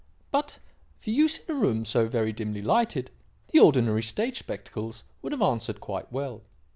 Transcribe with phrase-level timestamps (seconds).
[0.31, 0.57] But,
[0.97, 3.11] for use in a room so very dimly lighted,
[3.51, 6.41] the ordinary stage spectacles would have answered quite well.